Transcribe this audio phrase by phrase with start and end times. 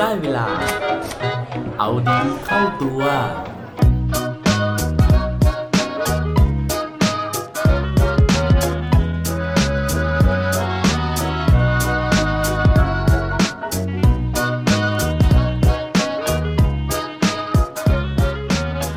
[0.00, 0.48] ได้เวลา
[1.78, 3.02] เอาดีเข้าตัว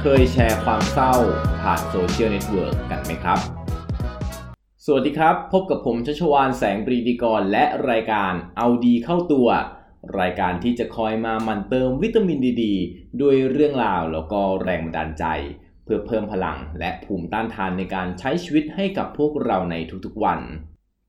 [0.02, 1.13] เคยแชร์ความเศร้า
[1.62, 3.40] ผ่านโซเชียลเน็ตเวิร์กกันไหมครับ
[4.86, 9.50] สวัสดีครับ พบกับผมชัชวานแสงปรีดีกรและรายการเอาดีเข้าตัว
[10.20, 15.26] รายการที่จะคอยมาหมั่นเติมวิตามินดีด้วยเรื่องราวแล้วก็แรงบันดาลใจ
[15.84, 20.40] เพื่อเพิ่มพลังและภูมิต้านทานในการใช้ชีวิตให้กับพวกเราในทุกๆวัน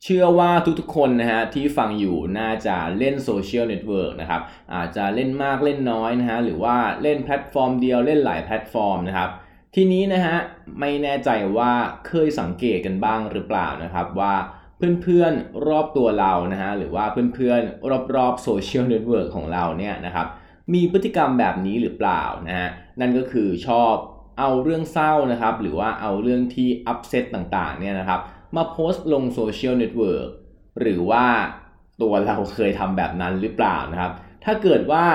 [0.04, 4.42] เชื่อว่าทุกๆคนนะฮะที่ฟังอยู่น่าจะเล่นโซเชียลเน็ตเวิร์กนะครับ
[4.74, 9.30] อาจจะเล่นมากเล่นน้อยนะฮะหรือว่าเล่นแพลตฟอร์มเดียวเล่นหลายแพลตฟอร์มนะครับ
[9.74, 10.36] ทีนี้นะฮะ
[10.80, 11.72] ไม่แน่ใจว่า
[12.08, 14.34] เคยสังเกตกันบ้างหรือเปล่านะครับว่า
[15.02, 20.26] เพื่อนๆรอบตัวเรานะฮะหรือว่าเพื่อนๆรอบๆโซเชียลเน็ตเวิร์กของเราเนี่ยนะครับ
[20.74, 22.68] มีพฤติกรรมแบบนี้หรือเปล่านะฮะ
[23.00, 23.94] นั่นก็คือชอบ
[24.38, 28.20] เอาเรื่องเศร้านะครับ หรือว่าเอาเรื่องที่ upset ต่างๆเนี่ยนะครับ
[28.56, 30.28] มาโพสต์ลงโซเชียลเน็ตเวิร์ก
[30.80, 31.24] หรือว่า
[32.02, 34.12] ตัวเราเคยทำแบบนั้นหรือเปล่านะครับ
[34.44, 35.06] ถ้าเกิดว่า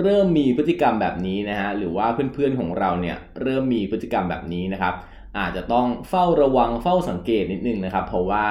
[0.00, 4.94] เริ่มมีพฤติกรรมแบบนี้นะฮะหรือว่าเพื่อนๆของเราเนี่ยเริ่มมีพฤติกรรมแบบนี้นะครับ
[5.38, 8.44] อาจจะต้องเฝ้าระวังเฝ้าสังเกตนิดนึงนะครับ เพราะว่า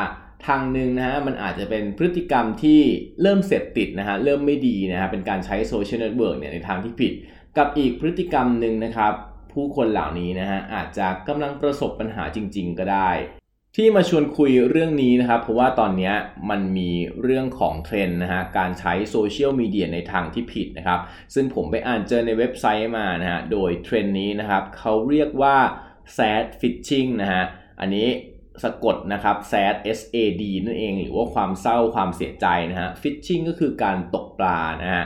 [0.48, 2.82] ทางหนึ่งนะฮะมันอาจจะเป็นพฤติกรรมที่
[3.22, 7.14] เริ่มเสพติดนะฮะเริ่มไม่ดีนะฮะเป็นการใช้โซเชียลเน็ตเวิร์กเนี่ยในทางที่ผิด
[7.58, 9.14] กับอีกพฤติกรรมหนึ่งนะครับ
[9.54, 13.12] ผู้คนเหล่านี้นะฮะอาจจะกำลังประสบปัญหาจริง ๆ ก็ได้
[13.76, 16.12] ที่มาชวนคุยเรื่องนี้นะครับ เพราะว่าตอนนี้
[16.50, 21.00] มันมีเรื่องของเทรนด์นะฮะการใช้โซเชียลมีเดียในทางที่ผิดนะครับ
[21.34, 25.58] ซึ่งผมไปอ่านเจอในเว็บไซต์มานะฮะโดยเทรนด์นี้นะครับเขาเรียกว่า
[26.18, 27.44] sad fishing นะฮะ
[27.80, 28.08] อันนี้
[28.64, 35.04] สะกดนะครับ sad s a d นั่นเอง หรือว่าความเศร้าความเสียใจนะฮะ fishing ก็คือการตกปลานะฮะ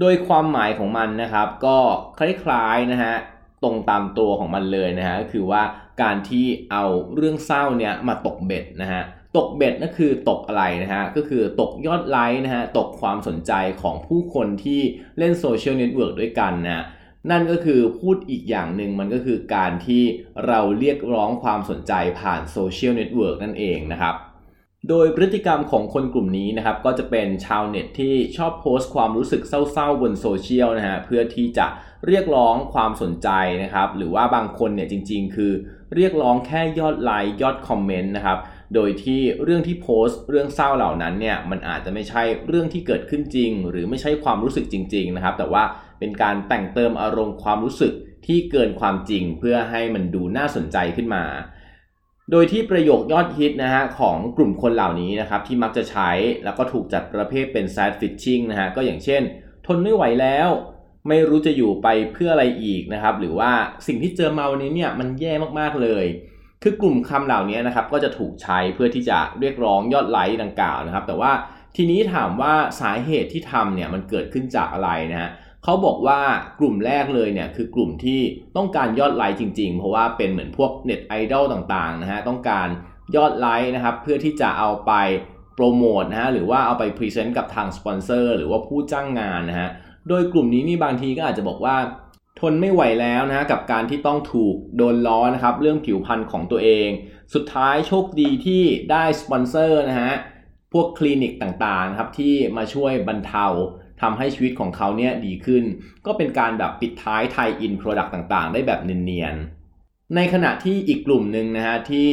[0.00, 1.78] โดยความหมายของมันนะครับ ก็
[2.18, 3.14] คล้ายๆนะฮะ
[3.62, 5.62] ตรงตามตัวของมันเลยนะฮะก็คือว่า
[6.02, 9.02] การที่เอาเรื่องเศร้าเนี่ยมาตกเบ็ดนะฮะ
[9.36, 13.52] ตกเบ็ดนั่นคือตกอะไรนะฮะก็คือตกยอดไลค์นะฮะตกความสนใจ
[13.82, 14.80] ของผู้คนที่
[15.18, 16.84] เล่นโซเชียลเน็ตเวิร์กด้วยกันนะ
[17.30, 20.02] นั่นก็คือพูดอีกอย่างหนึ่งมันก็คือการที่
[20.46, 24.14] เราเรียกร้องความสนใจผ่านโซเชียลเน็ตเวิร์กนั่นเองนะครับ
[24.88, 31.66] โดยพฤติกรรมของคนกลุ่มนี้นะครับ ก็จะเป็นชาวเน็ตที่ชอบโพสต์ความรู้สึกเศร้าๆบนโซเชียลนะฮะเพื่อที่จะ
[32.06, 33.28] เรียกร้องความสนใจ
[33.62, 35.52] นะครับ หรือว่าบางคนเนี่ยจริง ๆ คือ
[35.94, 38.38] เรียกร้องแค่ยอดไลค์ยอดคอมเมนต์นะครับ
[38.74, 45.62] โดยที่เรื่องที่โพสต์เรื่องเศร้าเหล่านั้นเนี่ยมันอาจจะไม่ใช่เรื่องที่เกิดขึ้นจริง หรือไม่ใช่ความรู้สึกจริง ๆ นะครับ แต่ว่า
[46.00, 47.92] เป็นการแต่งเติมอารมณ์ความรู้สึก
[48.26, 51.24] ที่เกินความจริงเพื่อให้มันดูน่าสนใจขึ้นมา
[52.30, 56.10] โดยที่ประโยคยอดฮิตนะฮะของกลุ่มคนเหล่านี้นะครับที่มักจะใช้
[56.44, 59.22] แล้วก็ถูกจัดประเภทเป็น sad fishing นะฮะก็อย่างเช่น
[59.66, 60.48] ทนไม่ไหวแล้ว
[61.08, 63.52] ไม่รู้จะอยู่ไปเพื่ออะไรอีกนะครับ หรือว่า
[63.86, 66.04] สิ่งที่เจอมาวันนี้เนี่ยมันแย่มากๆเลย
[66.62, 71.32] คือกลุ่มคำเหล่านี้นะครับก็จะถูกใช้เพื่อที่จะเรียกร้องยอดไลค์ดังกล่าวนะครับ แต่ว่า
[71.76, 75.30] ทีนี้ถามว่าสาเหตุที่ทำเนี่ยมันเกิดขึ้นจากอะไรนะฮะ
[75.64, 76.20] เขาบอกว่า
[76.60, 78.20] กลุ่มแรกเลยเนี่ยคือกลุ่มที่
[78.56, 82.68] ต้องการยอดไลค์จริง ๆ เพราะว่าเป็นเหมือนพวกเน็ตไอดอลต่างๆนะฮะต้องการ
[83.16, 84.92] ยอดไลค์นะครับเพื่อที่จะเอาไป
[85.54, 89.68] โปรโมทนะฮะหรือว่าเอาไปพรีเซนต์กับทางสปอนเซอร์หรือว่าผู้จ้างงานนะฮะ
[90.08, 91.76] โดยกลุ่มนี้นี่บางทีก็อาจจะบอกว่า
[92.40, 96.88] ทนไม่ไหวแล้วนะฮะกับการที่ต้องถูกโดนล้อนะครับเรื่องผิวพรรณของตัวเอง
[97.34, 100.14] สุดท้ายโชคดีที่ได้สปอนเซอร์นะฮะ
[100.72, 103.46] พวกคลินิกต่างๆครับที่มาช่วยบรรเทา
[104.00, 105.64] ทำให้ชีวิตของเขาเนี่ยดีขึ้น
[106.06, 112.08] ก็เป็นการแบบปิดท้าย tie-in product ต่างๆ ได้แบบเนียนๆ ในขณะที่อีกกลุ่มหนึ่งนะฮะที่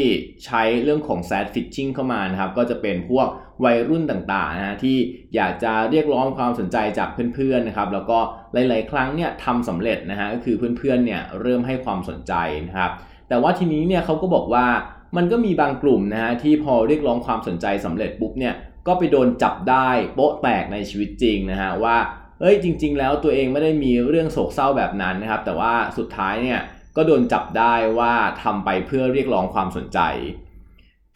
[0.45, 3.27] ใช้เรื่องของ sad fishing เข้ามานะครับ ก็จะเป็นพวก
[3.65, 4.97] วัยรุ่นต่างๆนะฮะที่
[5.35, 8.19] อยากจะเรียกร้องความสนใจจากเพื่อนๆนะครับแล้วก็
[8.53, 12.33] หลายๆ ครั้งเนี่ยทำสำเร็จนะฮะก็คือเพื่อนๆเนี่ยเริ่มให้ความสนใจ
[12.67, 12.91] นะครับ
[13.29, 14.65] แต่ว่าทีนี้เนี่ยเขาก็บอกว่า
[15.17, 18.53] มันก็มีบางกลุ่มนะฮะที่พอเรียกร้องความสนใจสำเร็จปุ๊บเนี่ย
[18.87, 21.97] ก็ไปโดนจับได้โป๊ะแตกในชีวิตจริงนะฮะว่า
[22.41, 26.59] เอ้ยจริง ๆ แล้วตัวเองไม่ได้มีเรื่องโศกเศร้าแบบนั้นนะครับ แต่ว่าสุดท้ายเนี่ย
[26.95, 28.13] ก็โดนจับได้ว่า
[28.43, 29.99] ทำไปเพื่อเรียกร้องความสนใจ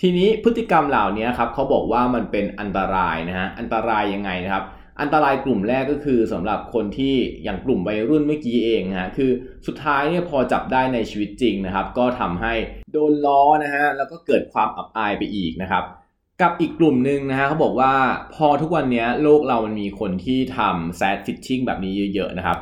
[0.02, 4.64] ทีนี้พฤติกรรมเหล่านี้ครับเขาบอกว่ามันเป็นอันตรายนะฮะอันตรายยังไงนะครับ
[5.02, 9.32] อันตรายกลุ่มแรกก็คือสำหรับคนที่อย่างกลุ่มวัยรุ่นเมื่อกี้เองนะฮะคือ
[9.68, 12.54] สุดท้ายเนี่ยพอจับได้ในชีวิตจริงนะครับ ก็ทำให้
[12.94, 15.84] โดนล้อนะฮะแล้วก็เกิดความอับอายไปอีกนะครับ
[16.42, 17.94] กับอีกกลุ่มหนึ่งนะฮะเขาบอกว่า
[18.36, 22.58] พอทุกวันนี้โลกเรามันมีคนที่ทำ sad fishing แบบนี้เยอะๆนะครับ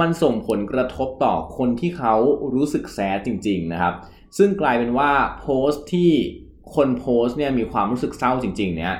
[0.00, 2.14] มันส่งผลกระทบต่อคนที่เขา
[2.54, 3.94] รู้สึกแซดจริง ๆนะครับ
[4.38, 5.10] ซึ่งกลายเป็นว่า
[5.40, 6.12] โพสต์ที่
[6.74, 8.94] คนโพสต์เนี่ยมีความรู้สึกเศร้าจริง ๆ เนี่ย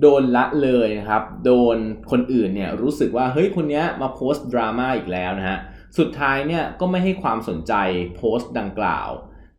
[0.00, 1.76] โดนละเลยนะครับ โดน
[2.10, 5.58] คนอื่นเนี่ยรู้สึกว่าเฮ้ยคนนี้มาโพสต์ดราม่าอีกแล้วนะฮะ
[5.98, 7.74] สุดท้ายเนี่ยก็ไม่ให้ความสนใจ
[8.16, 9.08] โพสต์ดังกล่าว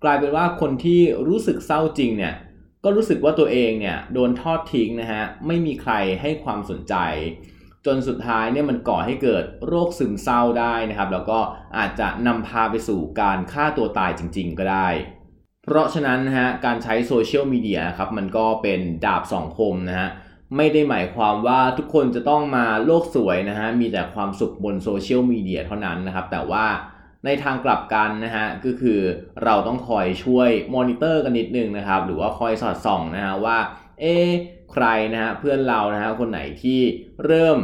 [0.03, 2.33] กลายเป็นว่าคนที่รู้สึกเศร้าจริงเนี่ย
[2.83, 6.95] ก็รู้สึกว่าตัวเองเนี่ยโดนทอดทิ้งนะฮะไม่มีใครให้ความสนใจ
[7.85, 11.39] จนสุดท้ายเนี่ยมันก่อให้เกิดโรคซึมเศร้าได้นะครับ แล้วก็
[11.77, 14.89] อาจจะนำพาไปสู่การฆ่าตัวตายจริง ๆ ก็ได้
[15.63, 20.09] เพราะฉะนั้นนะฮะการใช้โซเชียลมีเดียครับมันก็เป็นดาบสองคมนะฮะ
[20.57, 26.65] ไม่ได้หมายความว่าทุกคนจะต้องมาโลกสวยนะฮะมีแต่ความสุขบนโซเชียลมีเดียเท่านั้นนะครับแต่ว่า
[27.25, 28.99] ในทางกลับกันนะฮะก็คือ
[29.43, 33.57] เราต้องคอยช่วยมอนิเตอร์กันนิดนึงนะครับ หรือว่าคอยสอดส่องนะฮะว่า
[33.99, 34.15] เอ๊
[34.71, 36.81] ใครนะฮะเพื่อนเรานะฮะคนไหนที่
[37.25, 37.57] เริ่ม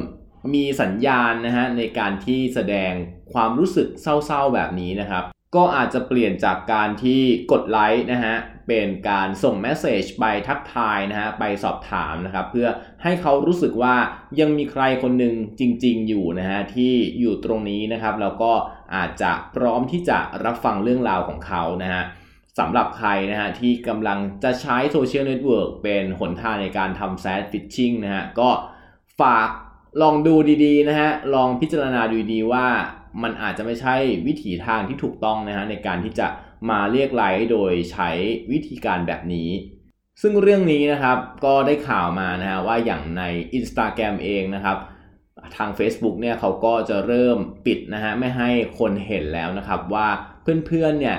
[0.53, 2.93] มีสัญญาณนะฮะในการที่แสดง
[3.33, 5.23] ความรู้สึกเศร้าๆแบบนี้นะครับ
[5.55, 7.21] ก็อาจจะเปลี่ยนจากการที่
[7.51, 8.35] กดไลค์นะฮะ
[8.67, 12.67] เป็นการส่ง message ไปทักทายนะฮะไปสอบถามนะครับ เพื่อ
[13.03, 13.95] ให้เขารู้สึกว่า
[14.39, 18.51] ยังมีใครคนหนึ่งจริง ๆ อยู่นะฮะที่อยู่ตรงนี้นะครับ แล้วก็
[18.95, 22.03] อาจจะพร้อมที่จะรับฟังเรื่องราวของเขานะฮะ
[22.59, 28.49] สำหรับใครนะฮะที่กำลังจะใช้โซเชียลเน็ตเวิร์กเป็นหนทางในการทำ sad fishing นะฮะก็
[29.19, 29.49] ฝาก
[30.01, 30.35] ลองดู
[30.65, 32.67] ดีๆนะฮะลองพิจารณาดูดีว่า
[33.23, 33.95] มันอาจจะไม่ใช่
[34.27, 36.27] วิถีทางที่ถูกต้องนะฮะในการที่จะ
[36.69, 38.09] มาเรียกไลค์โดยใช้
[38.51, 39.49] วิธีการแบบนี้
[40.21, 43.23] ซึ่งเรื่องนี้นะครับก็ได้ข่าวมานะฮะว่าอย่างใน
[43.57, 44.77] Instagram เองนะครับ
[45.57, 48.49] ทาง Facebook เนี่ยเขาก็จะเริ่มปิดนะฮะไม่ให้
[48.79, 50.07] คนเห็นแล้วนะครับว่า
[50.41, 51.17] เพื่อนๆเนี่ย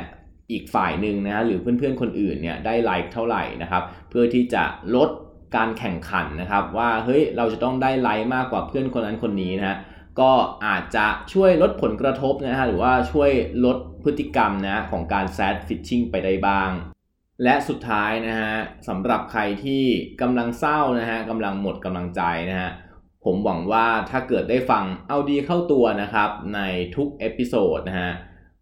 [0.53, 4.65] อีกฝ่ายหนึ่งนะฮะหรือเพื่อนๆคนอื่นเนี่ยได้ไลค์เท่าไหร่นะครับเพื่อที่จะ
[4.97, 5.11] ลด
[5.57, 9.77] การแข่งขันนะครับว่าเฮ้ยเราจะต้องได้ไลค์มากกว่าเพื่อนคนนั้นคนนี้นะฮะ
[10.21, 10.33] ก็
[10.67, 13.31] อาจจะช่วยลดผลกระทบนะฮะหรือว่าช่วย
[13.65, 16.71] ลดพฤติกรรมนะของการ sad fishing ไปได้บ้าง
[17.45, 18.55] และสุดท้ายนะฮะ
[18.89, 19.85] สำหรับใครที่
[20.21, 22.71] กำลังเศร้านะฮะกำลังหมดกำลังใจนะฮะ
[23.25, 26.61] ผมหวังว่าถ้าเกิดได้ฟังเอาดีเข้าตัวนะครับใน
[26.97, 28.13] ทุก episode นะฮะ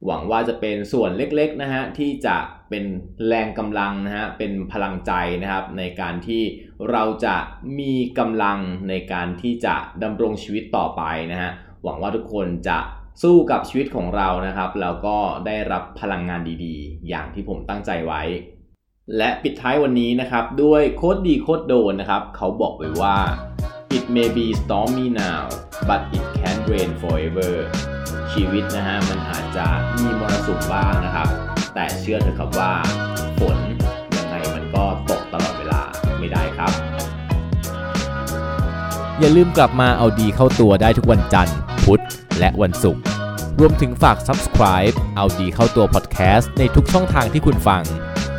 [0.06, 2.37] หวังว่าจะเป็นส่วนเล็กๆนะฮะที่จะ
[2.70, 2.85] เป็น
[3.26, 5.12] แรงกำลังนะฮะเป็นพลังใจ
[5.43, 6.43] นะครับ ในการที่
[6.91, 7.37] เราจะ
[7.79, 8.58] มีกำลัง
[8.88, 11.02] ในการที่จะดำรงชีวิตต่อไป
[11.32, 11.50] นะฮะ
[11.82, 12.79] หวังว่าทุกคนจะ
[13.23, 15.17] สู้กับชีวิตของเรานะครับ แล้วก็
[15.47, 18.23] ได้รับพลังงานดีๆ อย่างที่ผมตั้งใจไว้
[19.17, 23.17] และปิดท้ายวันนี้นะครับ ด้วยโคดดีโคดโดนนะครับ เขาบอกไว้ว่า
[23.96, 25.43] it may be stormy now
[25.88, 27.52] but it can rain forever
[28.32, 29.66] ชีวิตนะฮะมันอาจจะ
[30.00, 31.28] มีมรสุมบ้างนะครับ
[31.75, 32.72] แต่เชื่อเถอะครับว่า
[33.38, 33.56] ฝน
[34.16, 35.81] ยังไงมันก็ตกตลอดเวลา
[36.19, 36.72] ไม่ได้ครับ
[39.20, 42.02] อย่าลืมกลับมาเอาดีเข้าตัวได้ทุกวันจันทร์ พุธ
[42.38, 43.02] และวันศุกร์
[43.60, 47.82] รวมถึงฝาก subscribe เอาดีเข้าตัว podcast ในทุกช่องทางที่คุณฟัง